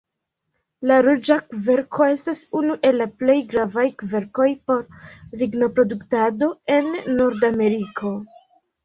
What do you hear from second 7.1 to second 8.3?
Nordameriko.